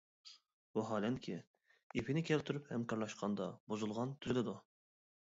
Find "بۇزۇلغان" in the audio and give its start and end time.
3.73-4.15